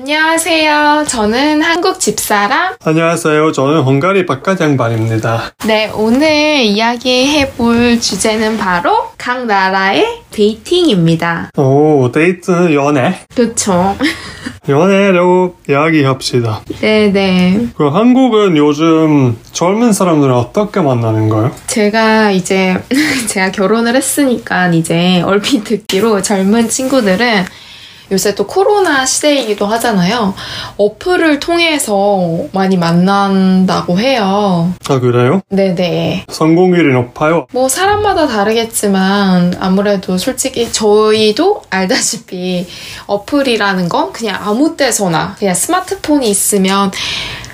안녕하세요. 0.00 1.06
저는 1.08 1.62
한국 1.62 1.98
집사람. 1.98 2.74
안녕하세요. 2.84 3.52
저는 3.52 3.80
헝가리 3.80 4.26
바깥 4.26 4.60
양반입니다. 4.60 5.54
네, 5.66 5.90
오늘 5.94 6.64
이야기해 6.64 7.52
볼 7.52 7.98
주제는 7.98 8.58
바로 8.58 9.08
각 9.16 9.46
나라의 9.46 10.20
dating입니다. 10.32 11.50
오, 11.56 12.12
데이트 12.12 12.74
연애. 12.74 13.20
그렇죠. 13.34 13.96
연애로 14.68 15.54
이야기합시다. 15.66 16.60
네네. 16.78 17.68
그 17.74 17.88
한국은 17.88 18.58
요즘 18.58 19.38
젊은 19.52 19.94
사람들은 19.94 20.34
어떻게 20.34 20.82
만나는가요? 20.82 21.52
제가 21.68 22.32
이제 22.32 22.76
제가 23.28 23.50
결혼을 23.50 23.96
했으니까 23.96 24.68
이제 24.68 25.22
얼핏 25.22 25.64
듣기로 25.64 26.20
젊은 26.20 26.68
친구들은 26.68 27.46
요새 28.12 28.34
또 28.34 28.46
코로나 28.46 29.04
시대이기도 29.04 29.66
하잖아요. 29.66 30.34
어플을 30.76 31.40
통해서 31.40 32.20
많이 32.52 32.76
만난다고 32.76 33.98
해요. 33.98 34.72
아, 34.88 35.00
그래요? 35.00 35.40
네네. 35.48 36.26
성공률이 36.28 36.92
높아요. 36.92 37.46
뭐 37.52 37.68
사람마다 37.68 38.26
다르겠지만 38.28 39.56
아무래도 39.58 40.18
솔직히 40.18 40.70
저희도 40.70 41.62
알다시피 41.70 42.66
어플이라는 43.06 43.88
건 43.88 44.12
그냥 44.12 44.38
아무 44.40 44.76
때서나 44.76 45.34
그냥 45.38 45.54
스마트폰이 45.54 46.28
있으면 46.30 46.92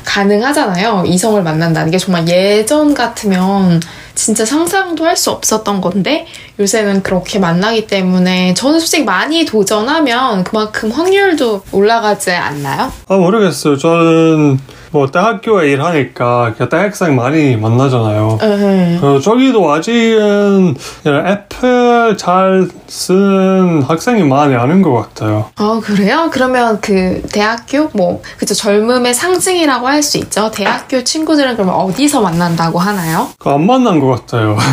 가능하잖아요. 0.05 1.05
이성을 1.07 1.43
만난다는 1.43 1.91
게 1.91 1.97
정말 1.99 2.29
예전 2.29 2.93
같으면 2.93 3.81
진짜 4.15 4.45
상상도 4.45 5.05
할 5.05 5.17
수 5.17 5.31
없었던 5.31 5.81
건데 5.81 6.27
요새는 6.59 7.03
그렇게 7.03 7.39
만나기 7.39 7.87
때문에 7.87 8.55
저는 8.55 8.81
솔직히 8.81 9.05
많이 9.05 9.45
도전하면 9.45 10.43
그만큼 10.45 10.91
확률도 10.91 11.63
올라가지 11.73 12.31
않나요? 12.33 12.91
아, 13.09 13.17
모르겠어요. 13.17 13.77
저는 13.79 14.59
뭐 14.93 15.07
대학교에 15.11 15.71
일하니까 15.73 16.55
대학생 16.71 17.17
많이 17.17 17.57
만나잖아요. 17.57 18.39
네. 18.41 18.99
어, 19.03 19.19
저기도 19.21 19.73
아직은 19.73 20.77
애플 21.07 22.17
잘 22.19 22.69
쓰는 22.87 23.83
학생이 23.83 24.23
많이 24.25 24.55
아는 24.55 24.83
것 24.83 24.93
같아요. 24.93 25.47
아 25.57 25.81
그래요? 25.83 26.29
그러면 26.31 26.79
그 26.83 27.23
대학교 27.33 27.89
뭐 27.95 28.21
그쵸 28.37 28.53
젊음의 28.55 29.15
상징이라고 29.15 29.89
할 29.89 30.03
수 30.03 30.19
있죠. 30.19 30.51
대학교 30.51 31.05
친구들은 31.05 31.55
그러면 31.55 31.75
어디서 31.77 32.21
만난다고 32.23 32.79
하나요? 32.81 33.29
그거 33.39 33.55
안 33.55 33.65
만난 33.67 34.01
것 34.01 34.09
같아요. 34.27 34.59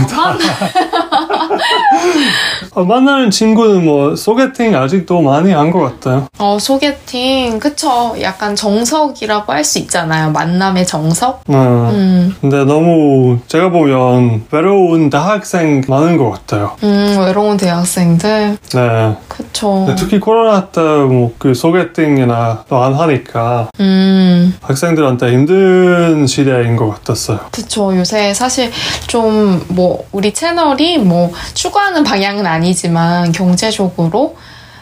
아, 2.75 2.81
만나는 2.83 3.29
친구는 3.31 3.85
뭐 3.85 4.15
소개팅 4.15 4.75
아직도 4.75 5.21
많이 5.21 5.51
한 5.51 5.69
것 5.71 5.79
같아요. 5.81 6.25
어 6.39 6.57
소개팅 6.59 7.59
그쵸. 7.59 8.15
약간 8.21 8.55
정석이라고 8.55 9.53
할 9.53 9.63
수 9.63 9.77
있잖아요. 9.79 10.31
만남의 10.31 10.87
정석. 10.87 11.41
네. 11.45 11.55
음, 11.55 12.35
근데 12.41 12.63
너무 12.65 13.37
제가 13.47 13.69
보면 13.69 14.45
외로운 14.51 15.09
대학생 15.11 15.81
많은 15.87 16.17
것 16.17 16.31
같아요. 16.31 16.75
음 16.83 17.17
외로운 17.19 17.55
대학생들 17.57 18.57
네. 18.73 19.15
그쵸. 19.27 19.87
특히 19.97 20.19
코로나 20.19 20.65
때 20.67 20.79
뭐 20.81 21.29
그 21.37 21.53
소개팅이나 21.53 22.63
또 22.67 22.79
안 22.79 22.93
하니까 22.95 23.67
음 23.79 24.28
학생들한테 24.61 25.31
힘든 25.31 26.27
시대인 26.27 26.75
것 26.75 26.89
같았어요. 26.89 27.39
그쵸. 27.51 27.95
요새 27.97 28.33
사실 28.33 28.71
좀 29.07 29.49
뭐 29.69 30.05
우리 30.11 30.33
채널이 30.33 30.97
뭐 30.99 31.31
추구하는 31.53 32.03
방향은 32.03 32.45
아니지만 32.45 33.31
경제적으로 33.31 34.35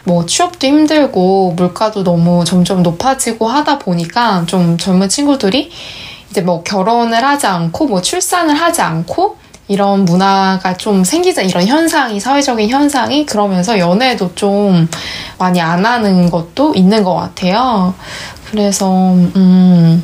뭐 0.04 0.24
취업도 0.26 0.66
힘들고 0.66 1.52
물가도 1.56 2.02
너무 2.02 2.44
점점 2.44 2.82
높아지고 2.82 3.46
하다 3.46 3.78
보니까 3.78 4.44
좀 4.46 4.78
젊은 4.78 5.08
친구들이 5.08 5.70
이제 6.30 6.40
뭐 6.40 6.62
결혼을 6.62 7.22
하지 7.24 7.46
않고 7.46 7.86
뭐 7.86 8.00
출산을 8.00 8.54
하지 8.54 8.80
않고 8.80 9.36
이런 9.68 10.06
문화가 10.06 10.78
좀 10.78 11.04
생기자 11.04 11.42
이런 11.42 11.66
현상이 11.66 12.20
사회적인 12.20 12.70
현상이 12.70 13.26
그러면서 13.26 13.78
연애도 13.78 14.34
좀 14.34 14.88
많이 15.38 15.60
안 15.60 15.84
하는 15.84 16.30
것도 16.30 16.74
있는 16.74 17.04
것 17.04 17.14
같아요. 17.14 17.92
그래서 18.50 19.12
음 19.12 20.02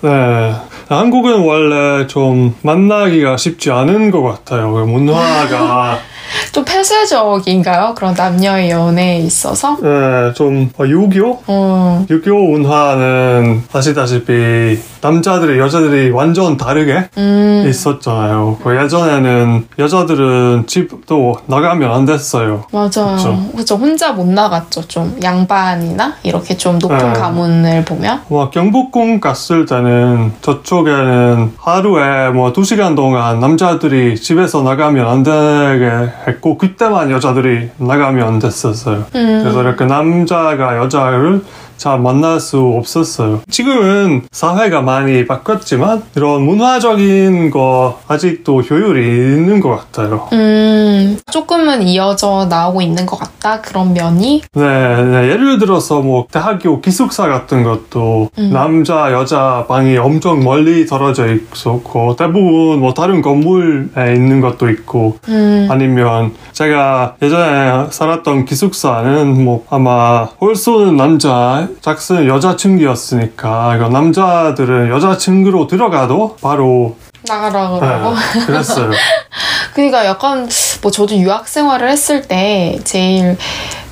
네. 0.00 0.54
한국은 0.88 1.40
원래 1.40 2.06
좀 2.06 2.54
만나기가 2.62 3.36
쉽지 3.36 3.70
않은 3.70 4.10
것 4.10 4.22
같아요. 4.22 4.72
그 4.72 4.80
문화가 4.80 5.98
좀 6.52 6.64
폐쇄적인가요? 6.64 7.94
그런 7.94 8.14
남녀의 8.14 8.70
연애에 8.70 9.18
있어서? 9.18 9.76
네, 9.80 10.32
좀 10.34 10.70
어, 10.78 10.84
유교? 10.86 11.42
어, 11.46 12.04
유교 12.10 12.36
문화는 12.36 13.62
아시다시피 13.72 14.78
남자들이 15.02 15.58
여자들이 15.58 16.10
완전 16.10 16.56
다르게 16.56 17.08
음, 17.18 17.64
있었잖아요. 17.68 18.58
그 18.62 18.76
예전에는 18.76 19.66
여자들은 19.78 20.64
집도 20.68 21.36
나가면 21.46 21.90
안 21.92 22.04
됐어요. 22.04 22.64
맞아요. 22.72 22.88
그쵸. 23.16 23.38
그죠. 23.56 23.74
혼자 23.76 24.12
못 24.12 24.26
나갔죠. 24.26 24.86
좀 24.86 25.18
양반이나 25.22 26.14
이렇게 26.22 26.56
좀 26.56 26.78
높은 26.78 26.96
네. 26.98 27.12
가문을 27.12 27.84
보면. 27.84 28.20
막 28.28 28.50
경복궁 28.52 29.18
갔을 29.20 29.66
때는 29.66 30.32
저쪽에는 30.40 31.52
하루에 31.58 32.30
뭐 32.30 32.52
두 32.52 32.64
시간 32.64 32.94
동안 32.94 33.40
남자들이 33.40 34.14
집에서 34.20 34.62
나가면 34.62 35.08
안 35.08 35.22
되게 35.22 35.90
했고 36.28 36.58
그때만 36.58 37.10
여자들이 37.10 37.70
나가면 37.78 38.26
안 38.28 38.38
됐었어요. 38.38 39.06
음, 39.14 39.40
그래서 39.42 39.62
이렇게 39.62 39.84
남자가 39.86 40.76
여자를 40.76 41.42
잘 41.82 41.98
만날 41.98 42.38
수 42.38 42.60
없었어요. 42.78 43.40
지금은 43.50 44.22
사회가 44.30 44.82
많이 44.82 45.26
바뀌었지만 45.26 46.04
이런 46.14 46.42
문화적인 46.42 47.50
거 47.50 47.98
아직도 48.06 48.60
효율이 48.60 49.04
있는 49.04 49.58
것 49.58 49.70
같아요. 49.70 50.28
음, 50.32 50.91
조금은 51.30 51.82
이어져 51.82 52.46
나오고 52.48 52.82
있는 52.82 53.06
것 53.06 53.16
같다. 53.16 53.60
그런 53.60 53.92
면이. 53.92 54.42
네, 54.54 55.02
네, 55.02 55.28
예를 55.30 55.58
들어서 55.58 56.00
뭐 56.00 56.26
대학교 56.30 56.80
기숙사 56.80 57.28
같은 57.28 57.62
것도 57.62 58.30
음. 58.38 58.50
남자 58.52 59.12
여자 59.12 59.64
방이 59.68 59.96
엄청 59.96 60.44
멀리 60.44 60.86
떨어져 60.86 61.32
있었고 61.32 62.16
대부분 62.16 62.80
뭐 62.80 62.94
다른 62.94 63.22
건물에 63.22 64.14
있는 64.14 64.40
것도 64.40 64.70
있고 64.70 65.18
음, 65.28 65.68
아니면 65.70 66.34
제가 66.52 67.16
예전에 67.22 67.88
살았던 67.90 68.44
기숙사는 68.44 69.44
뭐 69.44 69.64
아마 69.70 70.24
홀수는 70.40 70.96
남자 70.96 71.68
짝수는 71.80 72.26
여자 72.28 72.56
층이었으니까 72.56 73.88
남자들은 73.92 74.88
여자 74.90 75.16
층으로 75.16 75.66
들어가도 75.66 76.36
바로 76.40 76.96
나가라 77.26 77.70
그러고. 77.70 78.14
네, 78.14 78.46
그랬어요. 78.46 78.90
그러니까 79.74 80.04
약간 80.04 80.48
뭐 80.82 80.90
저도 80.90 81.16
유학 81.16 81.48
생활을 81.48 81.88
했을 81.88 82.22
때 82.22 82.78
제일 82.84 83.38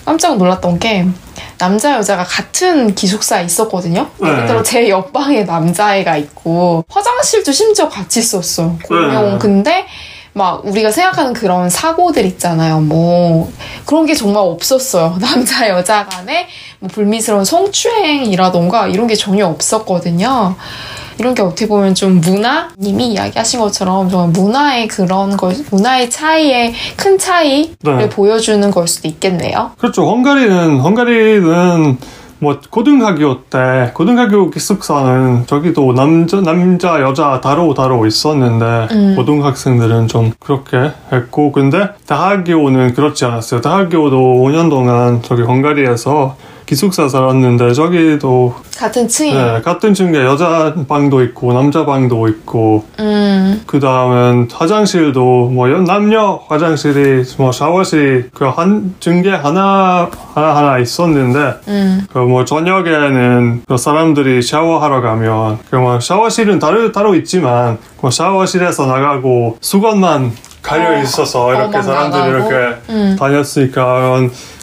깜짝 0.04 0.36
놀랐던 0.36 0.78
게 0.80 1.06
남자 1.56 1.94
여자가 1.94 2.24
같은 2.24 2.94
기숙사에 2.94 3.44
있었거든요. 3.44 4.08
예를 4.22 4.40
네. 4.40 4.46
들어 4.46 4.62
제 4.62 4.88
옆방에 4.88 5.44
남자애가 5.44 6.16
있고 6.16 6.84
화장실도 6.88 7.52
심지어 7.52 7.88
같이 7.88 8.20
썼어요. 8.20 8.78
공용. 8.86 9.32
네. 9.32 9.38
근데 9.38 9.86
막 10.32 10.64
우리가 10.64 10.90
생각하는 10.90 11.32
그런 11.32 11.68
사고들 11.68 12.24
있잖아요. 12.24 12.80
뭐 12.80 13.52
그런 13.84 14.06
게 14.06 14.14
정말 14.14 14.42
없었어요. 14.42 15.16
남자 15.20 15.68
여자 15.68 16.06
간에 16.06 16.48
뭐 16.78 16.88
불미스러운 16.88 17.44
성추행이라던가 17.44 18.88
이런 18.88 19.06
게 19.06 19.14
전혀 19.14 19.46
없었거든요. 19.46 20.56
이런 21.20 21.34
게 21.34 21.42
어떻게 21.42 21.68
보면 21.68 21.94
좀 21.94 22.18
문화 22.22 22.70
님이 22.78 23.12
이야기하신 23.12 23.60
것처럼 23.60 24.08
정말 24.08 24.30
문화의 24.30 24.88
그런 24.88 25.36
걸 25.36 25.54
문화의 25.70 26.08
차이의 26.08 26.72
큰 26.96 27.18
차이를 27.18 27.76
네. 27.82 28.08
보여주는 28.08 28.70
걸 28.70 28.88
수도 28.88 29.06
있겠네요. 29.06 29.72
그렇죠. 29.76 30.08
헝가리는 30.08 30.80
헝가리는 30.80 31.98
뭐 32.38 32.58
고등학교 32.70 33.42
때 33.42 33.90
고등학교 33.92 34.50
기숙사는 34.50 35.44
저기도 35.46 35.92
남자 35.92 36.40
남자 36.40 37.02
여자 37.02 37.38
다로 37.42 37.74
다로 37.74 38.06
있었는데 38.06 38.88
음. 38.90 39.14
고등학생들은 39.16 40.08
좀 40.08 40.32
그렇게 40.38 40.90
했고 41.12 41.52
근데 41.52 41.90
대학교는 42.06 42.94
그렇지 42.94 43.26
않았어요. 43.26 43.60
대학교도 43.60 44.16
5년 44.16 44.70
동안 44.70 45.20
저기 45.20 45.42
헝가리에서 45.42 46.36
기숙사 46.70 47.08
살았는데 47.08 47.72
저기도 47.72 48.54
같은 48.78 49.08
층이에요. 49.08 49.54
네, 49.54 49.60
같은 49.60 49.92
층에 49.92 50.14
여자 50.24 50.72
방도 50.88 51.20
있고 51.24 51.52
남자 51.52 51.84
방도 51.84 52.28
있고 52.28 52.84
음, 53.00 53.60
그 53.66 53.80
다음엔 53.80 54.48
화장실도 54.52 55.50
뭐 55.52 55.68
연- 55.72 55.82
남녀 55.82 56.40
화장실이 56.46 57.24
뭐 57.38 57.50
샤워실 57.50 58.30
그한 58.32 58.94
층에 59.00 59.30
하나 59.30 60.08
하나 60.32 60.56
하나 60.56 60.78
있었는데 60.78 61.54
음, 61.66 62.06
그뭐 62.12 62.44
저녁에는 62.44 63.62
그 63.66 63.76
사람들이 63.76 64.40
샤워하러 64.40 65.00
가면 65.00 65.58
그뭐 65.70 65.98
샤워실은 65.98 66.60
따로 66.60 66.92
따로 66.92 67.16
있지만 67.16 67.78
그 68.00 68.12
샤워실에서 68.12 68.86
나가고 68.86 69.58
수건만 69.60 70.30
갈려 70.62 70.96
어, 71.00 71.02
있어서 71.02 71.52
이렇게 71.52 71.64
어, 71.64 71.70
막 71.78 71.82
사람들이 71.82 72.22
나가고? 72.32 72.48
이렇게 72.52 72.76
음. 72.90 73.16
다녔으니까 73.18 74.20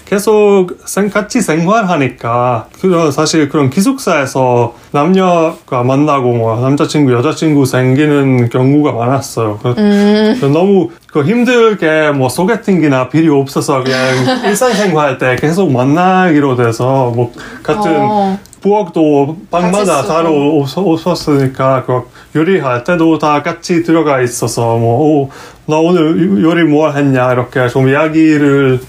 계속 0.09 0.69
생, 0.86 1.09
같이 1.09 1.42
생활하니까 1.42 2.68
그런 2.80 3.12
사실 3.12 3.50
그런 3.50 3.69
기숙사에서 3.69 4.74
남녀가 4.92 5.83
만나고 5.83 6.31
뭐 6.31 6.59
남자친구 6.62 7.12
여자친구 7.12 7.65
생기는 7.65 8.48
경우가 8.50 8.94
많았어요. 8.94 9.59
그, 9.62 9.75
음. 9.77 10.39
너무 10.54 10.89
그 11.12 11.24
힘들게 11.25 12.12
뭐 12.12 12.30
소개팅이나 12.30 13.09
필요 13.09 13.39
없어서 13.42 13.83
그냥 13.83 14.00
일상생활 14.48 15.18
때 15.18 15.36
계속 15.38 15.71
만나기로 15.74 16.56
돼서 16.56 17.12
뭐 17.13 17.33
같은 17.62 17.92
어. 17.98 18.39
부엌도 18.62 19.38
방마다 19.51 20.04
따로 20.04 20.62
없- 20.62 20.77
없었으니까 20.77 21.83
그 21.86 22.04
요리할 22.33 22.86
때도 22.86 23.19
다 23.19 23.44
같이 23.44 23.83
들어가 23.83 24.21
있어서 24.21 24.77
뭐 24.77 25.00
오, 25.24 25.30
나 25.65 25.77
오늘 25.77 26.42
요리 26.42 26.63
뭐 26.63 26.89
했냐 26.92 27.33
이렇게 27.33 27.68
좀 27.68 27.89
이야기를 27.89 28.80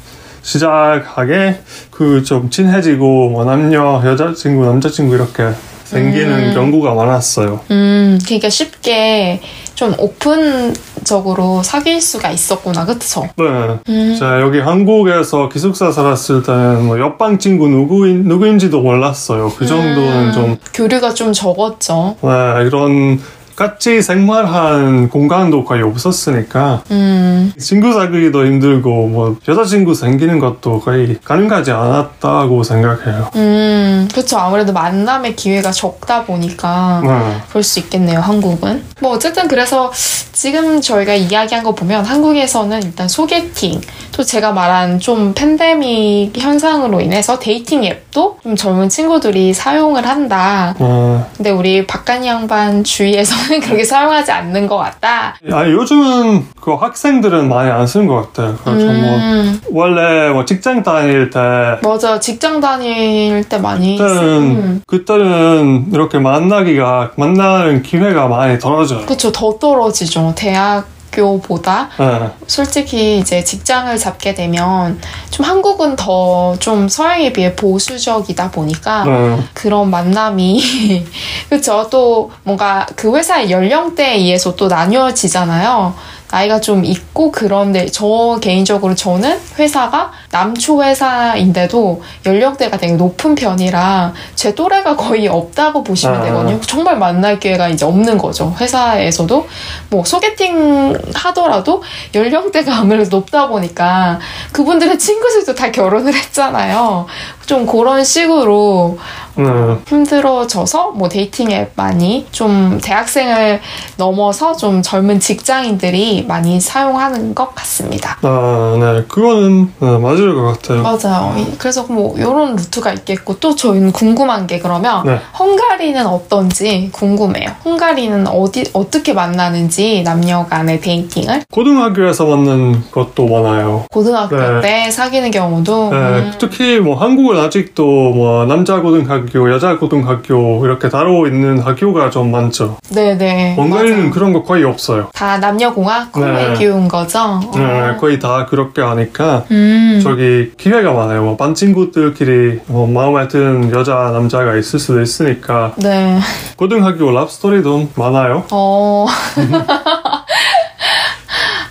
시작하게 0.48 1.60
그 1.90 2.22
좀 2.24 2.48
친해지고 2.50 3.30
뭐 3.30 3.44
남녀 3.44 4.02
여자친구 4.04 4.64
남자친구 4.64 5.14
이렇게 5.14 5.50
생기는 5.84 6.52
경우가 6.52 6.92
많았어요. 6.94 7.60
음, 7.70 8.18
그러니까 8.24 8.48
쉽게 8.50 9.40
좀 9.74 9.94
오픈적으로 9.98 11.62
사귈 11.62 12.00
수가 12.02 12.30
있었구나, 12.30 12.84
그쵸? 12.84 13.26
네. 13.36 13.44
음. 13.88 14.16
자 14.18 14.40
여기 14.42 14.58
한국에서 14.58 15.48
기숙사 15.48 15.90
살았을 15.92 16.42
때는 16.42 16.84
뭐 16.86 16.98
옆방 16.98 17.38
친구 17.38 17.68
누구인 17.68 18.24
누구인지도 18.24 18.80
몰랐어요. 18.80 19.52
그 19.56 19.66
정도는 19.66 20.28
음, 20.28 20.32
좀 20.32 20.56
교류가 20.74 21.14
좀 21.14 21.32
적었죠. 21.32 22.16
네, 22.22 22.66
이런 22.66 23.20
같이 23.58 24.00
생활한 24.02 25.08
공간도 25.08 25.64
거의 25.64 25.82
없었으니까 25.82 26.84
음, 26.92 27.52
친구 27.58 27.92
사귀기도 27.92 28.46
힘들고 28.46 29.08
뭐 29.08 29.36
여자친구 29.48 29.96
생기는 29.96 30.38
것도 30.38 30.78
거의 30.78 31.18
가능하지 31.24 31.72
않았다고 31.72 32.62
생각해요. 32.62 33.30
음, 33.34 34.08
그쵸. 34.14 34.38
아무래도 34.38 34.72
만남의 34.72 35.34
기회가 35.34 35.72
적다 35.72 36.24
보니까 36.24 37.00
네. 37.02 37.42
그럴 37.48 37.64
수 37.64 37.80
있겠네요, 37.80 38.20
한국은. 38.20 38.84
뭐, 39.00 39.10
어쨌든 39.10 39.48
그래서 39.48 39.90
지금 40.30 40.80
저희가 40.80 41.14
이야기한 41.14 41.64
거 41.64 41.74
보면 41.74 42.04
한국에서는 42.04 42.80
일단 42.84 43.08
소개팅, 43.08 43.80
또 44.18 44.24
제가 44.24 44.50
말한 44.50 44.98
좀 44.98 45.32
팬데믹 45.32 46.36
현상으로 46.36 47.00
인해서 47.00 47.38
dating 47.38 47.84
앱도 47.84 48.38
좀 48.42 48.56
젊은 48.56 48.88
친구들이 48.88 49.54
사용을 49.54 50.08
한다. 50.08 50.74
어, 50.80 51.24
근데 51.36 51.50
우리 51.50 51.86
바깥 51.86 52.26
양반 52.26 52.82
주위에서는 52.82 53.60
그렇게 53.62 53.84
사용하지 53.84 54.32
않는 54.32 54.66
것 54.66 54.76
같다. 54.76 55.36
아니, 55.52 55.70
요즘은 55.70 56.46
그 56.60 56.74
학생들은 56.74 57.48
많이 57.48 57.70
안 57.70 57.86
쓰는 57.86 58.08
것 58.08 58.32
같아요. 58.32 58.56
그래서 58.64 58.86
뭐 58.86 59.16
음, 59.18 59.60
원래 59.70 60.30
뭐 60.30 60.44
직장 60.44 60.82
다닐 60.82 61.30
때 61.30 61.38
맞아. 61.84 62.18
직장 62.18 62.60
다닐 62.60 63.44
때 63.48 63.58
많이 63.58 63.98
그때는 63.98 64.16
쓰는. 64.16 64.82
그때는 64.84 65.90
이렇게 65.92 66.18
만나기가 66.18 67.12
만나는 67.14 67.84
기회가 67.84 68.26
많이 68.26 68.58
떨어져요. 68.58 69.06
그쵸. 69.06 69.30
더 69.30 69.56
떨어지죠. 69.60 70.32
대학 70.36 70.97
교보다. 71.12 71.88
네. 71.98 72.30
솔직히 72.46 73.18
이제 73.18 73.42
직장을 73.42 73.96
잡게 73.98 74.34
되면 74.34 75.00
좀 75.30 75.44
한국은 75.46 75.96
더 75.96 76.38
좀 76.60 76.88
서양에 76.88 77.32
비해 77.32 77.54
보수적이다 77.54 78.50
보니까 78.50 79.04
네. 79.04 79.38
그런 79.54 79.90
만남이 79.90 81.04
그쵸 81.48 81.88
또 81.90 82.30
뭔가 82.42 82.86
그 82.96 83.14
회사의 83.16 83.50
연령대에 83.50 84.16
의해서 84.16 84.54
또 84.56 84.68
나뉘어지잖아요. 84.68 85.94
나이가 86.30 86.60
좀 86.60 86.84
있고 86.84 87.32
그런데 87.32 87.86
저 87.86 88.38
개인적으로 88.40 88.94
저는 88.94 89.40
회사가 89.58 90.12
남초 90.30 90.82
회사인데도 90.82 92.02
연령대가 92.26 92.76
되게 92.76 92.94
높은 92.94 93.34
편이라 93.34 94.12
제 94.34 94.54
또래가 94.54 94.96
거의 94.96 95.26
없다고 95.28 95.82
보시면 95.82 96.20
아. 96.20 96.24
되거든요. 96.24 96.60
정말 96.60 96.98
만날 96.98 97.40
기회가 97.40 97.68
이제 97.68 97.84
없는 97.86 98.18
거죠. 98.18 98.54
회사에서도 98.60 99.48
뭐 99.90 100.04
소개팅 100.04 100.96
하더라도 101.14 101.82
연령대가 102.14 102.76
아무래도 102.76 103.16
높다 103.16 103.48
보니까 103.48 104.18
그분들의 104.52 104.98
친구들도 104.98 105.54
다 105.54 105.70
결혼을 105.70 106.12
했잖아요. 106.14 107.06
좀 107.46 107.64
그런 107.64 108.04
식으로 108.04 108.98
네. 109.38 109.76
힘들어져서 109.86 110.92
뭐 110.92 111.08
dating 111.08 111.50
앱 111.52 111.72
많이 111.76 112.26
좀 112.32 112.78
대학생을 112.82 113.60
넘어서 113.96 114.56
좀 114.56 114.82
젊은 114.82 115.20
직장인들이 115.20 116.24
많이 116.26 116.60
사용하는 116.60 117.34
것 117.34 117.54
같습니다. 117.54 118.18
아, 118.22 118.76
네. 118.78 119.04
그거는 119.08 119.72
네, 119.78 119.98
맞을 119.98 120.34
것 120.34 120.42
같아요. 120.52 120.82
맞아요. 120.82 121.34
이- 121.38 121.56
그래서 121.58 121.84
뭐 121.88 122.16
이런 122.18 122.56
루트가 122.56 122.92
있겠고 122.94 123.38
또 123.38 123.54
저희는 123.54 123.92
궁금한 123.92 124.46
게 124.46 124.58
그러면 124.58 125.04
네. 125.06 125.18
헝가리는 125.38 126.04
어떤지 126.06 126.90
궁금해요. 126.92 127.50
헝가리는 127.64 128.26
어디 128.26 128.64
어떻게 128.72 129.12
만나는지 129.12 130.02
남녀 130.04 130.44
간의 130.46 130.80
데이팅을 130.80 131.42
고등학교에서 131.52 132.26
만난 132.26 132.82
것도 132.90 133.26
많아요. 133.26 133.86
고등학교 133.92 134.36
네. 134.36 134.60
때 134.60 134.90
사귀는 134.90 135.30
경우도 135.30 135.90
네, 135.90 135.96
음, 135.96 136.32
특히 136.38 136.78
뭐 136.78 136.96
한국은 136.96 137.38
아직도 137.38 137.84
뭐 137.84 138.44
남자 138.46 138.80
고등학교, 138.80 139.26
여자 139.34 139.78
고등학교 139.78 140.64
이렇게 140.64 140.88
따로 140.88 141.26
있는 141.26 141.58
학교가 141.58 142.10
좀 142.10 142.30
많죠. 142.30 142.76
네네 142.90 143.56
맞아요. 143.56 144.10
그런 144.10 144.32
거 144.32 144.42
거의 144.42 144.64
없어요. 144.64 145.08
다 145.14 145.38
남녀공학 145.38 146.12
꿈을 146.12 146.34
네. 146.34 146.54
키운 146.54 146.88
거죠. 146.88 147.40
네, 147.54 147.60
어. 147.64 147.96
거의 147.98 148.18
다 148.18 148.46
그렇게 148.46 148.80
하니까 148.82 149.44
음. 149.50 150.00
저기 150.02 150.52
기회가 150.56 150.92
많아요. 150.92 151.22
뭐 151.22 151.36
반 151.38 151.54
친구들끼리 151.54 152.60
뭐 152.66 152.86
마음에 152.88 153.28
드는 153.28 153.70
여자 153.72 153.94
남자가 154.12 154.56
있을 154.56 154.78
수도 154.78 155.00
있으니까 155.00 155.72
네. 155.76 156.18
고등학교 156.56 157.10
랍스토리도 157.12 157.90
많아요. 157.94 158.44
어. 158.50 159.06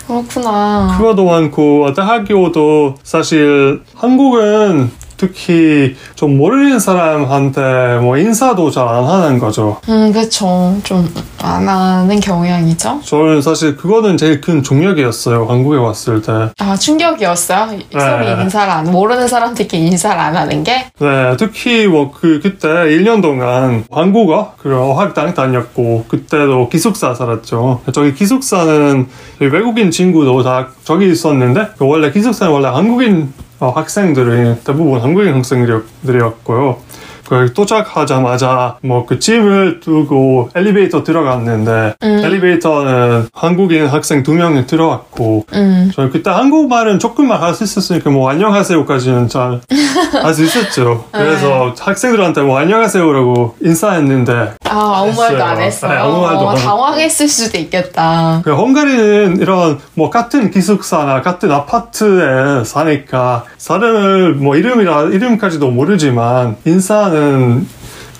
그렇구나. 0.06 0.94
그거도 0.96 1.24
많고 1.26 1.92
대학교도 1.94 2.94
사실 3.02 3.82
한국은 3.94 4.90
특히 5.18 5.96
좀 6.14 6.38
모르는 6.38 6.80
사람한테 6.80 7.98
뭐 8.00 8.16
인사도 8.16 8.70
잘 8.70 8.88
안 8.88 9.04
하는 9.04 9.38
거죠. 9.38 9.78
음, 9.88 10.10
그쵸. 10.12 10.74
좀 10.82 11.06
안 11.40 11.68
하는 11.68 12.18
경향이죠. 12.20 13.00
저는 13.04 13.42
사실 13.42 13.76
그거는 13.76 14.16
제일 14.16 14.40
큰 14.40 14.62
중력이었어요. 14.62 15.46
한국에 15.46 15.76
왔을 15.78 16.20
때. 16.20 16.32
아, 16.58 16.74
충격이었어요. 16.76 17.78
서로 17.92 18.18
네. 18.24 18.42
인사를 18.42 18.72
안, 18.72 18.90
모르는 18.90 19.28
사람들끼리 19.28 19.86
인사를 19.86 20.18
안 20.18 20.36
하는 20.36 20.64
게. 20.64 20.86
네, 20.98 21.36
특히 21.38 21.86
뭐 21.86 22.08
그 22.10 22.40
그때 22.42 22.68
1년 22.68 23.22
동안 23.22 23.84
한국어 23.90 24.54
그런 24.58 24.80
어학당 24.80 25.34
다녔고 25.34 26.06
그때도 26.08 26.68
기숙사 26.70 27.14
살았죠. 27.14 27.82
저기 27.92 28.14
기숙사는 28.14 29.06
외국인 29.40 29.90
친구도 29.90 30.42
다 30.42 30.68
저기 30.84 31.08
있었는데 31.10 31.68
원래 31.78 32.10
기숙사는 32.10 32.52
원래 32.52 32.66
한국인 32.68 33.32
어, 33.46 33.47
학생들이 33.60 34.56
대부분 34.64 35.00
한국인 35.00 35.34
학생들이었고요. 35.34 36.78
그 37.28 37.52
도착하자마자 37.52 38.76
뭐 38.82 39.04
그 39.08 39.18
짐을 39.18 39.80
두고 39.80 40.50
엘리베이터 40.54 41.02
들어갔는데 41.04 41.94
음. 42.02 42.20
엘리베이터는 42.24 43.28
한국인 43.32 43.86
학생 43.86 44.22
두 44.22 44.32
명이 44.34 44.66
들어왔고 44.66 45.46
음. 45.54 45.90
저는 45.94 46.10
그때 46.10 46.30
한국말은 46.30 46.98
조금만 46.98 47.40
할 47.42 47.54
수 47.54 47.64
있었으니까 47.64 48.10
뭐 48.10 48.28
안녕하세요까지는 48.30 49.28
잘 49.28 49.60
할 50.22 50.34
수 50.34 50.44
있었죠. 50.44 51.04
그래서 51.12 51.74
학생들한테 51.78 52.42
뭐 52.42 52.58
안녕하세요라고 52.58 53.56
인사했는데 53.62 54.54
아, 54.68 55.02
아무 55.02 55.12
말도 55.16 55.42
안 55.44 55.60
했어요. 55.60 55.90
네, 55.92 55.96
아무 55.98 56.20
말도 56.22 56.40
어, 56.40 56.50
안 56.50 56.56
했- 56.56 56.62
당황했을 56.64 57.28
수도 57.28 57.58
있겠다. 57.58 58.40
그 58.44 58.52
헝가리는 58.54 59.38
이런 59.40 59.78
뭐 59.94 60.10
같은 60.10 60.50
기숙사나 60.50 61.22
같은 61.22 61.50
아파트에 61.50 62.64
사니까 62.64 63.44
사람을 63.56 64.34
뭐 64.34 64.56
이름이라 64.56 65.04
이름까지도 65.04 65.70
모르지만 65.70 66.56
인사는 66.64 67.17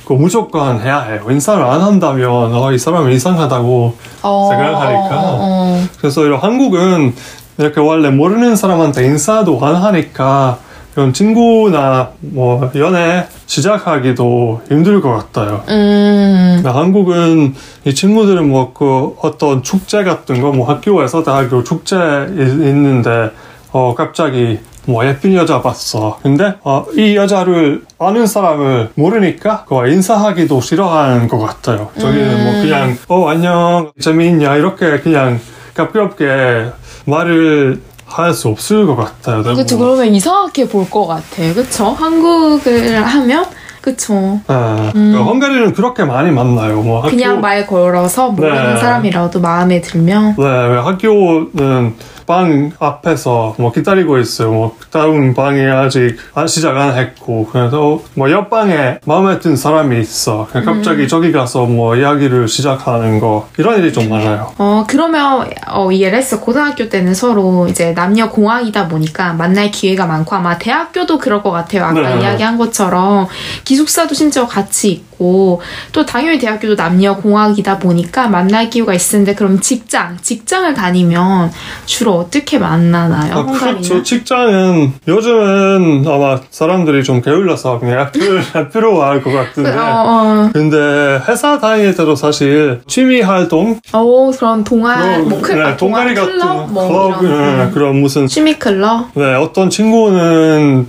그 0.07 0.13
무조건 0.15 0.81
해야 0.81 1.01
해요. 1.03 1.21
인사를 1.29 1.63
안 1.63 1.81
한다면 1.83 2.31
어, 2.55 2.73
이 2.73 2.79
사람은 2.79 3.13
이상하다고 3.13 3.95
어, 4.23 4.49
생각하니까. 4.51 5.17
어, 5.21 5.37
어. 5.41 5.85
그래서 5.99 6.25
이런 6.25 6.39
한국은 6.41 7.15
이렇게 7.59 7.81
원래 7.81 8.09
모르는 8.11 8.57
사람한테 8.57 9.05
인사도 9.05 9.59
안 9.65 9.75
하니까 9.77 10.59
이런 10.97 11.13
친구나 11.13 12.11
뭐 12.21 12.71
연애 12.77 13.27
시작하기도 13.47 14.63
힘들 14.69 15.01
것 15.01 15.11
같아요. 15.11 15.63
음. 15.69 16.63
한국은 16.65 17.55
이 17.85 17.95
친구들은 17.95 18.49
뭐 18.49 18.73
그 18.75 19.15
어떤 19.23 19.63
축제 19.63 20.05
같은 20.05 20.41
거 20.41 20.53
뭐 20.53 20.67
학교에서 20.69 21.23
대학교 21.23 21.63
축제 21.65 21.97
이- 21.97 22.41
있는데 22.69 23.31
어 23.73 23.95
갑자기 23.97 24.59
뭐 24.89 25.05
예쁜 25.07 25.35
여자 25.35 25.61
봤어. 25.61 26.19
근데 26.23 26.55
어, 26.65 26.87
이 26.97 27.15
여자를 27.15 27.83
아는 27.99 28.27
사람을 28.27 28.91
모르니까 28.95 29.65
그 29.69 29.87
인사하기도 29.87 30.63
싫어하는 30.63 31.29
것 31.29 31.39
같아요. 31.39 31.91
저기는 32.01 32.45
뭐 32.45 32.63
그냥 32.63 32.97
어 33.09 33.29
안녕 33.29 33.93
재미있냐 34.01 34.57
이렇게 34.57 34.99
그냥 35.01 35.39
가볍게 35.75 36.67
말을 37.05 37.83
할수 38.07 38.49
없을 38.49 38.87
것 38.87 38.97
같아요. 38.97 39.43
그쵸, 39.43 39.77
그러면 39.79 40.07
이상하게 40.15 40.69
볼 40.69 40.89
것 40.89 41.07
같아요. 41.07 41.53
그쵸? 41.53 41.89
한국을 41.91 43.05
하면, 43.05 43.45
그쵸. 43.83 44.15
네. 44.49 44.91
그러니까 44.95 45.25
헝가리는 45.25 45.75
그렇게 45.75 46.05
많이 46.05 46.31
만나요. 46.31 46.81
뭐 46.81 47.01
학교, 47.03 47.09
음. 47.09 47.11
그냥 47.11 47.41
말 47.43 47.67
걸어서 47.67 48.31
모르는 48.31 48.75
네. 48.75 48.81
사람이라도 48.81 49.41
마음에 49.41 49.83
들면, 49.83 50.37
네, 50.39 50.43
학교는 50.79 51.95
방 52.29 52.73
앞에서 52.79 53.55
뭐 53.59 53.73
기다리고 53.73 54.19
있어요. 54.19 54.53
뭐 54.53 54.77
다음 54.91 55.33
방이 55.33 55.65
아직 55.65 56.17
안 56.35 56.47
시작 56.47 56.77
안 56.77 56.95
했고 56.97 57.49
그래서 57.51 58.03
뭐 58.15 58.31
옆방에 58.31 58.99
마음에 59.07 59.39
든 59.39 59.57
사람이 59.57 59.99
있어. 59.99 60.47
그냥 60.53 60.67
갑자기 60.67 61.05
음. 61.05 61.09
저기 61.09 61.33
가서 61.33 61.65
뭐 61.65 61.97
이야기를 61.97 62.47
시작하는 62.47 63.19
거 63.19 63.49
이런 63.57 63.79
일이 63.79 63.95
좀 63.95 64.11
많아요. 64.11 64.53
어, 64.59 64.85
그러면, 64.87 65.49
어, 65.69 65.91
이해를 65.91 66.19
했어. 66.19 66.39
고등학교 66.41 66.91
때는 66.91 67.15
서로 67.15 67.67
이제 67.67 67.95
남녀 67.95 68.29
공학이다 68.29 68.89
보니까 68.89 69.33
만날 69.33 69.71
기회가 69.71 70.07
많고 70.07 70.37
아마 70.37 70.59
대학교도 70.59 71.19
그럴 71.19 71.43
것 71.43 71.51
같아요. 71.51 71.85
아까 71.85 72.15
네. 72.15 72.21
이야기한 72.21 72.59
것처럼 72.59 73.27
기숙사도 73.65 74.15
심지어 74.15 74.47
같이 74.47 75.08
있고 75.19 75.61
또 75.93 76.07
당연히 76.07 76.39
대학교도 76.39 76.77
남녀 76.77 77.17
공학이다 77.17 77.79
보니까 77.79 78.29
만날 78.29 78.71
기회가 78.71 78.95
있는데 78.95 79.35
그럼 79.35 79.61
직장, 79.61 80.17
직장을 80.23 80.73
다니면 80.75 81.51
주로 81.85 82.15
어떻게 82.15 82.59
만나나요? 82.59 83.35
아? 83.35 83.45
그렇죠. 83.45 84.03
직장은 84.03 84.95
요즘은 85.07 86.05
아마 86.07 86.41
사람들이 86.51 87.03
좀 87.03 87.21
게을러서 87.21 87.81
그냥 87.81 88.01
학교를 88.01 88.41
할 88.53 88.71
필요가 88.71 89.09
할것 89.11 89.33
같은데. 89.33 89.75
어, 89.77 90.51
근데 90.53 91.21
회사 91.29 91.59
다닐 91.59 91.95
때도 91.95 92.15
사실 92.15 92.81
취미 92.87 93.21
활동, 93.21 93.79
어, 93.93 93.99
어, 93.99 94.31
그런 94.31 94.65
동아, 94.65 95.19
뭐, 95.19 95.41
클, 95.41 95.57
네, 95.57 95.63
아, 95.63 95.77
동아리 95.77 96.15
동아 96.15 96.27
같은 96.27 96.39
클럽, 96.39 96.73
뭐 96.73 96.89
클럽, 96.89 97.23
이런 97.23 97.59
네, 97.59 97.65
음. 97.65 97.71
그런 97.73 98.01
무슨 98.01 98.27
취미 98.27 98.55
클럽. 98.55 99.09
네, 99.15 99.35
어떤 99.35 99.71
친구는 99.71 100.87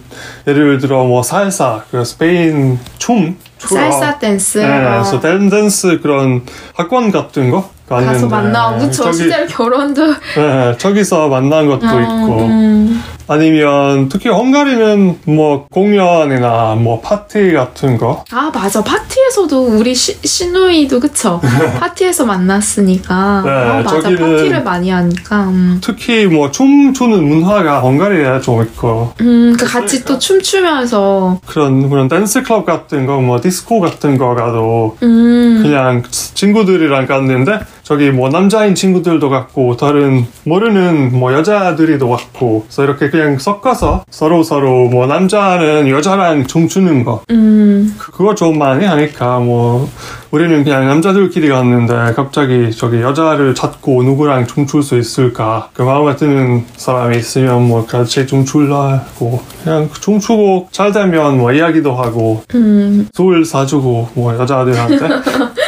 예를 0.48 0.78
들어 0.80 1.04
뭐 1.04 1.24
살사, 1.24 1.84
그 1.92 2.04
스페인 2.04 2.80
춤, 2.98 3.36
살사 3.60 4.20
댄스. 4.20 4.58
네, 4.60 4.66
어, 4.86 4.92
그래서 4.94 5.20
댄- 5.20 5.50
댄스 5.50 6.00
그런 6.02 6.42
학원 6.76 7.12
같은 7.12 7.52
거? 7.52 7.70
가서 7.88 8.06
갔는데 8.06 8.28
만나고 8.28 8.80
그쵸 8.80 9.04
저기, 9.06 9.18
실제로 9.18 9.48
결혼도 9.48 10.14
네, 10.36 10.78
저기서 10.78 11.28
만난 11.28 11.68
것도 11.68 11.86
있고. 11.88 12.46
음, 12.46 13.04
아니면 13.34 14.10
특히 14.10 14.28
헝가리는 14.28 15.20
뭐 15.26 15.68
공연이나 15.72 16.74
뭐 16.76 17.00
파티 17.00 17.52
같은 17.54 17.98
거? 18.00 18.26
아 18.32 18.50
맞아. 18.52 18.84
파티에서도 18.84 19.66
우리 19.78 19.94
시, 19.94 20.18
시누이도 20.24 21.00
그쵸? 21.00 21.40
파티에서 21.80 22.26
만났으니까. 22.26 23.44
네, 23.46 23.52
아, 23.52 23.82
맞아 23.84 24.02
파티를 24.02 24.64
많이 24.64 24.90
하니까 24.90 25.44
음, 25.44 25.80
특히 25.84 26.26
뭐 26.26 26.50
춤추는 26.50 27.24
문화가 27.24 27.82
헝가리에 27.82 28.42
좀 28.42 28.64
있고 28.64 29.14
음, 29.22 29.56
그 29.60 29.66
같이 29.68 30.04
또 30.04 30.18
춤추면서. 30.18 31.40
그런 31.46 31.88
그런 31.90 32.08
댄스 32.08 32.42
클럽 32.42 32.66
같은 32.66 33.06
거 33.06 33.20
뭐 33.20 33.40
디스코 33.42 33.80
같은 33.82 34.18
거 34.18 34.34
가도 34.34 34.98
음, 35.04 35.60
그냥 35.62 36.02
친구들이랑 36.10 37.06
갔는데 37.06 37.60
저기 37.90 38.12
뭐 38.12 38.30
남자인 38.30 38.76
친구들도 38.76 39.32
갔고 39.32 39.76
다른 39.76 40.28
모르는 40.44 41.18
뭐 41.18 41.34
여자들이도 41.34 42.08
왔고 42.08 42.66
그래서 42.68 42.84
이렇게 42.84 43.10
그냥 43.10 43.40
섞어서 43.40 44.06
서로 44.12 44.44
서로 44.44 44.86
뭐 44.90 45.08
남자는 45.08 45.90
여자랑 45.90 46.46
춤추는 46.46 47.04
거. 47.04 47.24
음, 47.32 47.96
그- 47.98 48.12
그거 48.12 48.36
좀 48.36 48.60
많이 48.60 48.86
하니까 48.86 49.40
뭐 49.40 49.90
우리는 50.30 50.64
그냥 50.64 50.86
남자들끼리 50.88 51.50
갔는데 51.50 52.14
갑자기 52.16 52.70
저기 52.70 53.02
여자를 53.02 53.56
찾고 53.56 54.04
누구랑 54.04 54.46
춤출 54.46 54.84
수 54.84 54.96
있을까? 54.96 55.70
그 55.74 55.82
마음에 55.82 56.16
드는 56.16 56.66
사람이 56.78 57.18
있으면 57.18 57.68
뭐 57.68 57.88
같이 57.88 58.28
춤출라고 58.28 59.42
그냥 59.64 59.90
춤추고 60.00 60.68
잘 60.72 60.92
되면 60.92 61.40
뭐 61.40 61.52
이야기도 61.52 61.96
하고 61.96 62.44
음, 62.54 63.08
술 63.16 63.44
사주고 63.44 64.10
뭐 64.14 64.36
여자들한테 64.38 65.00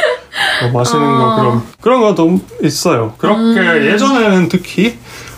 뭐 0.70 0.80
마시는 0.80 1.02
거 1.02 1.32
아. 1.32 1.36
그런 1.36 1.62
그런 1.80 2.00
것도 2.00 2.40
있어요. 2.62 3.14
그렇게 3.18 3.86
예전에는 3.92 4.48
특히 4.48 4.96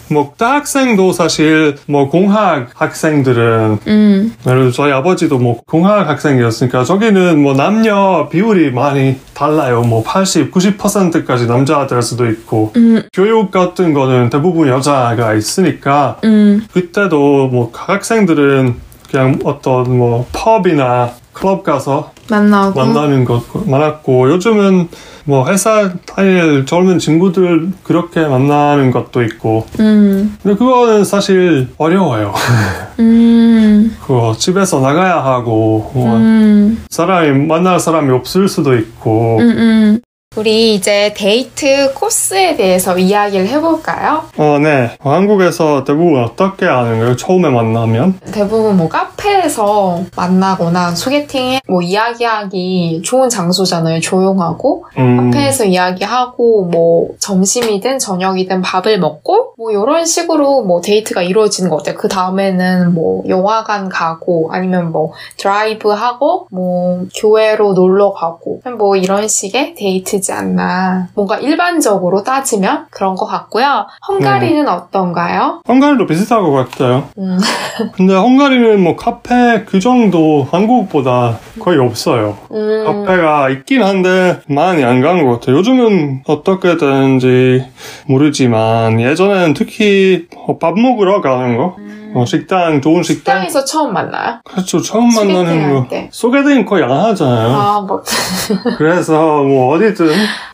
뭐 0.09 0.35
대학생도 0.37 1.13
사실 1.13 1.77
뭐 1.87 2.09
공학 2.09 2.69
학생들은 2.75 3.79
음, 3.87 4.35
예를 4.47 4.61
들어 4.61 4.71
저희 4.71 4.93
아버지도 4.93 5.39
뭐 5.39 5.61
공학 5.67 6.09
학생이었으니까 6.09 6.85
저기는 6.85 7.43
뭐 7.43 7.55
남녀 7.55 8.29
비율이 8.31 8.71
많이 8.73 9.17
달라요. 9.33 9.83
뭐 9.83 10.03
80, 10.03 10.53
90%까지 10.53 11.47
남자가 11.47 11.87
될 11.87 12.03
수도 12.03 12.29
있고 12.29 12.73
음, 12.77 13.03
교육 13.13 13.51
같은 13.51 13.95
거는 13.95 14.31
대부분 14.31 14.69
여자가 14.69 15.35
있으니까 15.35 16.19
음, 16.25 16.67
그때도 16.73 17.49
뭐 17.49 17.71
학생들은 17.73 18.75
그냥 19.11 19.39
어떤 19.45 19.97
뭐 19.97 20.27
펍이나 20.33 21.13
클럽 21.35 21.63
가서 21.63 22.13
만나고. 22.31 22.81
만나는 22.81 23.25
것 23.25 23.43
많았고 23.69 24.31
요즘은 24.31 24.89
뭐 25.25 25.47
회사 25.49 25.93
다닐 26.07 26.65
젊은 26.65 26.99
친구들 26.99 27.71
그렇게 27.83 28.27
만나는 28.27 28.91
것도 28.91 29.23
있고. 29.25 29.67
음, 29.81 30.37
근데 30.43 30.57
그거는 30.57 31.05
사실 31.05 31.69
어려워요. 31.77 32.33
음, 33.01 33.95
그거 34.01 34.35
집에서 34.39 34.81
나가야 34.81 35.23
하고 35.23 35.91
뭐 35.95 36.17
음, 36.17 36.85
사람이 36.91 37.47
만날 37.47 37.79
사람이 37.79 38.11
없을 38.13 38.49
수도 38.49 38.77
있고. 38.77 39.39
음, 39.41 39.49
음. 39.51 40.01
우리 40.37 40.75
이제 40.75 41.15
데이트 41.17 41.95
코스에 41.95 42.57
대해서 42.57 42.99
이야기를 42.99 43.47
해볼까요? 43.47 44.25
어, 44.37 44.59
네. 44.59 44.91
한국에서 44.99 45.85
대부분 45.85 46.25
어떻게 46.25 46.67
하는 46.67 46.99
거예요? 46.99 47.15
처음에 47.15 47.49
만나면? 47.49 48.19
대부분 48.33 48.77
뭐 48.77 48.89
카페에서 48.89 50.03
만나거나 50.17 50.97
소개팅에 50.97 51.61
뭐 51.69 51.83
이야기하기 51.83 53.03
좋은 53.05 53.29
장소잖아요. 53.29 54.01
조용하고 54.01 54.87
음, 54.99 55.31
카페에서 55.31 55.67
이야기하고 55.67 56.65
뭐 56.65 57.11
점심이든 57.21 58.01
저녁이든 58.01 58.61
밥을 58.63 58.99
먹고 58.99 59.55
뭐 59.57 59.71
이런 59.71 60.05
식으로 60.05 60.63
뭐 60.63 60.81
데이트가 60.81 61.23
이루어지는 61.23 61.71
것 61.71 61.77
같아요. 61.77 61.97
그 61.97 62.09
다음에는 62.09 62.93
뭐 62.93 63.23
영화관 63.29 63.89
가고 63.89 64.51
아니면 64.53 64.91
뭐 64.91 65.13
드라이브 65.37 65.91
하고 65.91 66.49
뭐 66.51 67.05
교외로 67.17 67.75
놀러 67.75 68.13
가고 68.13 68.61
뭐 68.79 68.97
이런 68.97 69.29
식의 69.29 69.77
데이트 69.77 70.24
지 70.25 70.33
않나. 70.33 71.09
뭔가 71.15 71.37
일반적으로 71.37 72.23
따지면 72.23 72.87
그런 72.91 73.15
것 73.15 73.27
같고요. 73.27 73.87
헝가리는 74.09 74.67
어떤가요? 74.67 75.61
헝가리도 75.69 76.07
비슷할 76.07 76.41
것 76.43 76.51
같아요. 76.53 77.05
음. 77.19 77.39
근데 77.95 78.15
헝가리는 78.15 78.83
뭐 78.83 78.97
카페 78.97 79.65
그 79.67 79.81
정도 79.81 80.49
한국보다 80.51 81.39
거의 81.61 81.79
없어요. 81.79 82.39
음. 82.51 82.85
카페가 82.87 83.51
있긴 83.51 83.83
한데 83.83 84.41
많이 84.49 84.83
안 84.83 85.03
간 85.03 85.23
것 85.25 85.33
같아요. 85.41 85.59
요즘은 85.59 86.23
어떻게 86.27 86.79
되는지 86.79 87.67
모르지만 88.07 89.01
예전에는 89.01 89.53
특히 89.55 90.29
어, 90.37 90.57
밥 90.59 90.79
먹으러 90.79 91.21
가는 91.21 91.57
거, 91.59 91.77
어, 92.15 92.25
식당 92.25 92.81
좋은 92.81 93.03
식당, 93.03 93.43
식당에서 93.43 93.65
처음 93.65 93.93
만나요? 93.93 94.39
그렇죠 94.45 94.81
처음 94.81 95.09
만나는 95.15 95.63
할거 95.65 95.87
때. 95.89 96.09
소개팅 96.13 96.65
거의 96.65 96.85
안 96.85 96.91
하잖아요. 96.91 97.49
아, 97.57 97.81
뭐. 97.81 98.03
그래서 98.79 99.43
뭐 99.43 99.75
어디든 99.75 100.07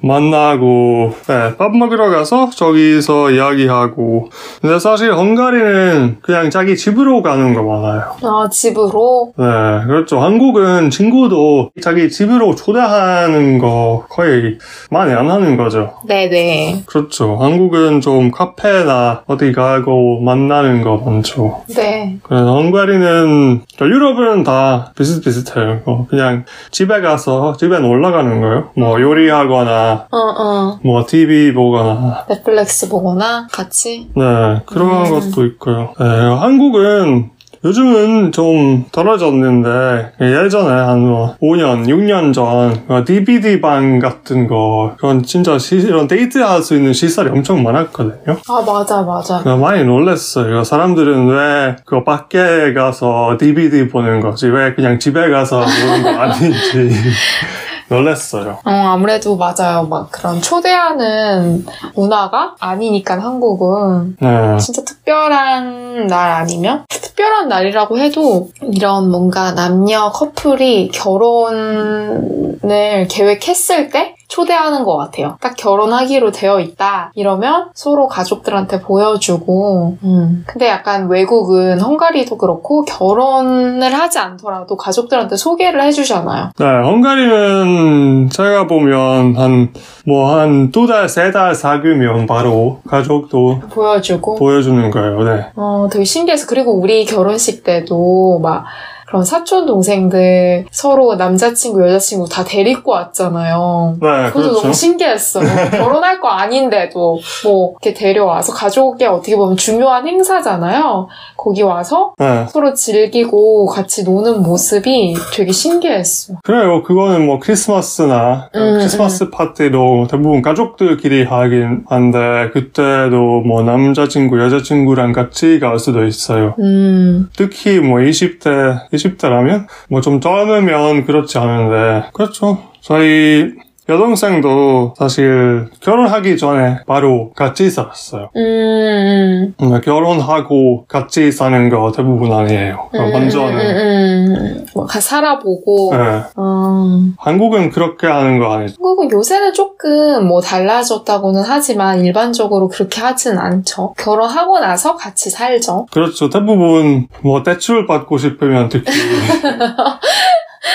만나고 0.02 1.14
네, 1.28 1.56
밥 1.56 1.70
먹으러 1.76 2.08
가서 2.10 2.50
저기서 2.50 3.30
이야기하고 3.32 4.30
근데 4.60 4.78
사실 4.78 5.12
헝가리는 5.12 6.18
그냥 6.22 6.50
자기 6.50 6.76
집으로 6.76 7.22
가는 7.22 7.54
거 7.54 7.62
많아요. 7.62 8.16
아, 8.22 8.48
집으로? 8.50 9.32
네, 9.36 9.44
그렇죠. 9.86 10.20
한국은 10.20 10.90
친구도 10.90 11.70
자기 11.82 12.10
집으로 12.10 12.54
초대하는 12.54 13.58
거 13.58 14.06
거의 14.08 14.58
많이 14.90 15.12
안 15.12 15.30
하는 15.30 15.56
거죠. 15.56 15.94
네네. 16.06 16.84
그렇죠. 16.86 17.36
한국은 17.36 18.00
좀 18.00 18.30
카페나 18.30 19.22
어디 19.26 19.52
가고 19.52 20.20
만나는 20.20 20.82
거 20.82 20.96
많죠. 20.96 21.49
네. 21.68 22.18
그래서 22.22 22.54
헝가리는 22.56 23.62
유럽은 23.80 24.44
다 24.44 24.92
비슷비슷해요. 24.96 25.80
어, 25.86 26.06
그냥 26.08 26.44
집에 26.70 27.00
가서 27.00 27.56
집에 27.56 27.78
놀러 27.78 28.10
가는 28.12 28.40
거예요. 28.40 28.70
뭐 28.76 29.00
요리하거나 29.00 30.06
어, 30.10 30.16
어. 30.18 30.78
뭐 30.82 31.06
TV 31.06 31.52
보거나 31.52 32.24
넷플릭스 32.28 32.88
보거나 32.88 33.46
같이? 33.50 34.10
네 34.16 34.60
그런 34.66 35.06
음. 35.06 35.10
것도 35.10 35.46
있고요. 35.46 35.94
네, 35.98 36.04
한국은 36.04 37.30
요즘은 37.62 38.32
좀 38.32 38.86
떨어졌는데 38.90 40.12
예전에 40.20 40.68
한 40.70 41.00
뭐 41.00 41.36
5년, 41.42 41.86
6년 41.86 42.32
전 42.32 43.04
DVD 43.04 43.60
방 43.60 43.98
같은 43.98 44.46
거 44.46 44.92
그건 44.96 45.22
진짜 45.22 45.58
시, 45.58 45.76
이런 45.76 46.08
데이트할 46.08 46.62
수 46.62 46.74
있는 46.74 46.92
시설이 46.92 47.28
엄청 47.30 47.62
많았거든요. 47.62 48.36
아, 48.48 48.62
맞아, 48.66 49.02
맞아. 49.02 49.56
많이 49.56 49.84
놀랐어요. 49.84 50.62
사람들은 50.64 51.28
왜 51.28 51.76
그 51.86 52.04
밖에 52.04 52.72
가서 52.74 53.36
DVD 53.38 53.88
보는 53.88 54.20
거지 54.20 54.46
왜 54.48 54.74
그냥 54.74 54.98
집에 54.98 55.28
가서 55.30 55.60
보는 55.60 56.02
거 56.02 56.08
아닌지 56.20 56.90
놀랐어요. 57.90 58.58
어, 58.64 58.70
아무래도 58.70 59.36
맞아요. 59.36 59.82
막 59.88 60.10
그런 60.12 60.40
초대하는 60.40 61.66
문화가 61.96 62.54
아니니까 62.60 63.20
한국은 63.20 64.16
네. 64.20 64.56
진짜 64.58 64.82
특별한 64.84 66.06
날 66.06 66.30
아니면 66.30 66.84
특별한 66.88 67.48
날이라고 67.48 67.98
해도 67.98 68.48
이런 68.62 69.10
뭔가 69.10 69.52
남녀 69.52 70.10
커플이 70.10 70.90
결혼을 70.92 72.60
계획했을 73.08 73.90
때 73.90 74.14
초대하는 74.30 74.84
것 74.84 74.96
같아요. 74.96 75.36
딱 75.40 75.56
결혼하기로 75.56 76.30
되어 76.30 76.60
있다. 76.60 77.10
이러면 77.16 77.70
서로 77.74 78.06
가족들한테 78.06 78.80
보여주고, 78.80 79.98
음. 80.04 80.44
근데 80.46 80.68
약간 80.68 81.08
외국은 81.08 81.80
헝가리도 81.80 82.38
그렇고 82.38 82.84
결혼을 82.84 83.92
하지 83.92 84.20
않더라도 84.20 84.76
가족들한테 84.76 85.34
소개를 85.36 85.82
해주잖아요. 85.82 86.50
네, 86.58 86.64
헝가리는 86.64 88.30
제가 88.30 88.66
보면 88.68 89.36
한, 89.36 89.72
뭐, 90.06 90.36
한 90.38 90.70
두 90.70 90.86
달, 90.86 91.08
세 91.08 91.32
달 91.32 91.54
사귀면 91.54 92.26
바로 92.26 92.78
가족도 92.88 93.60
보여주고. 93.70 94.36
보여주는 94.36 94.90
거예요, 94.90 95.22
네. 95.24 95.46
어, 95.56 95.88
되게 95.90 96.04
신기해서. 96.04 96.46
그리고 96.46 96.72
우리 96.80 97.04
결혼식 97.04 97.64
때도 97.64 98.38
막 98.40 98.64
그런 99.10 99.24
사촌 99.24 99.66
동생들 99.66 100.66
서로 100.70 101.16
남자친구, 101.16 101.82
여자친구 101.82 102.28
다 102.28 102.44
데리고 102.44 102.92
왔잖아요. 102.92 103.96
네, 104.00 104.08
그것도 104.28 104.32
그렇죠. 104.32 104.60
너무 104.60 104.72
신기했어. 104.72 105.40
결혼할 105.72 106.20
거 106.20 106.28
아닌데도 106.28 107.18
뭐 107.42 107.74
이렇게 107.82 107.92
데려와서 107.92 108.52
가족의 108.52 109.08
어떻게 109.08 109.34
보면 109.34 109.56
중요한 109.56 110.06
행사잖아요. 110.06 111.08
거기 111.36 111.62
와서 111.62 112.14
네. 112.18 112.46
서로 112.50 112.72
즐기고 112.72 113.66
같이 113.66 114.04
노는 114.04 114.42
모습이 114.42 115.16
되게 115.34 115.50
신기했어. 115.50 116.34
그래요. 116.44 116.84
그거는 116.84 117.26
뭐 117.26 117.40
크리스마스나 117.40 118.48
음, 118.54 118.78
크리스마스 118.78 119.30
파티도 119.30 120.06
대부분 120.08 120.40
가족들끼리 120.40 121.24
하긴 121.24 121.84
한데 121.88 122.50
그때도 122.52 123.40
뭐 123.44 123.64
남자친구, 123.64 124.40
여자친구랑 124.40 125.12
같이 125.12 125.58
갈 125.58 125.80
수도 125.80 126.06
있어요. 126.06 126.54
음, 126.60 127.28
특히 127.36 127.80
뭐 127.80 127.98
20대, 127.98 128.88
20대라면 129.08 129.66
뭐 129.88 130.00
좀 130.00 130.20
젊으면 130.20 131.04
그렇지 131.06 131.38
않은데 131.38 132.08
그렇죠. 132.12 132.70
저희 132.80 133.52
여동생도 133.90 134.94
사실 134.96 135.66
결혼하기 135.80 136.38
전에 136.38 136.78
바로 136.86 137.32
같이 137.34 137.70
살았어요. 137.70 138.30
음, 138.36 138.40
음. 138.40 139.54
음, 139.60 139.80
결혼하고 139.80 140.84
같이 140.86 141.32
사는 141.32 141.68
거 141.68 141.90
대부분 141.94 142.32
아니에요. 142.32 142.88
음, 142.94 143.00
음, 143.00 143.12
완전은. 143.14 143.58
음, 143.60 144.36
음. 144.36 144.66
뭐 144.74 144.86
가- 144.86 145.00
살아보고. 145.00 145.90
네. 145.96 146.22
음. 146.38 147.14
한국은 147.18 147.70
그렇게 147.70 148.06
하는 148.06 148.38
거 148.38 148.52
아니죠. 148.54 148.76
한국은 148.78 149.10
요새는 149.10 149.52
조금 149.54 150.26
뭐 150.26 150.40
달라졌다고는 150.40 151.42
하지만 151.44 152.04
일반적으로 152.04 152.68
그렇게 152.68 153.00
하진 153.00 153.36
않죠. 153.38 153.94
결혼하고 153.98 154.60
나서 154.60 154.96
같이 154.96 155.30
살죠. 155.30 155.86
그렇죠. 155.90 156.30
대부분 156.30 157.08
뭐 157.22 157.42
대출 157.42 157.86
받고 157.86 158.18
싶으면 158.18 158.68
특히 158.68 158.92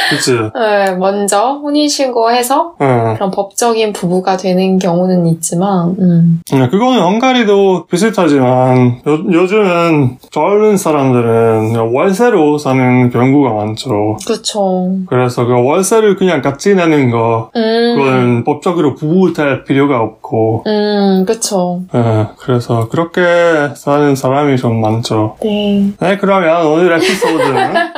그치. 0.09 0.33
네, 0.33 0.95
먼저 0.95 1.59
혼인신고해서 1.63 2.75
응. 2.81 3.13
그런 3.15 3.31
법적인 3.31 3.93
부부가 3.93 4.37
되는 4.37 4.79
경우는 4.79 5.27
있지만, 5.27 5.95
음. 5.99 6.41
응, 6.53 6.69
그거는 6.69 7.01
헝가리도 7.01 7.87
비슷하지만 7.87 9.01
요, 9.07 9.13
요즘은 9.31 10.17
젊은 10.31 10.77
사람들은 10.77 11.75
월세로 11.93 12.57
사는 12.57 13.09
경우가 13.09 13.53
많죠. 13.53 14.17
그쵸. 14.27 14.89
그래서 15.07 15.45
그 15.45 15.53
월세를 15.53 16.15
그냥 16.15 16.41
같이 16.41 16.75
내는 16.75 17.11
거 17.11 17.49
음, 17.55 17.95
그건 17.97 18.43
법적으로 18.43 18.95
부부될 18.95 19.63
필요가 19.63 19.99
없고 19.99 20.63
음, 20.67 21.25
그쵸. 21.25 21.81
예, 21.93 22.27
그래서 22.37 22.87
그렇게 22.89 23.21
사는 23.75 24.15
사람이 24.15 24.57
좀 24.57 24.81
많죠. 24.81 25.35
네. 25.41 25.91
네, 25.99 26.17
그러면 26.17 26.65
오늘 26.67 26.91
에피소드는 26.93 27.73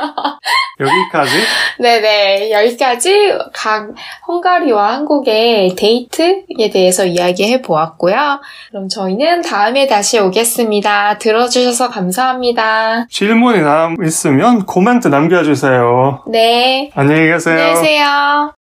여기까지. 0.80 1.32
네네. 1.80 2.52
여기까지 2.52 3.34
각 3.54 3.90
헝가리와 4.28 4.94
한국의 4.94 5.76
데이트에 5.76 6.70
대해서 6.72 7.06
이야기해 7.06 7.62
보았고요. 7.62 8.42
그럼 8.70 8.88
저희는 8.90 9.42
다음에 9.42 9.88
다시 9.88 10.20
오겠습니다. 10.20 11.18
들어주셔서 11.18 11.90
감사합니다. 11.90 13.08
질문이 13.10 13.62
남 13.62 13.96
있으면 14.04 14.66
코멘트 14.66 15.08
남겨주세요. 15.08 16.24
네. 16.28 16.92
안녕히 16.96 17.28
계세요. 17.28 17.56
안녕히 17.60 17.74
계세요. 17.82 18.54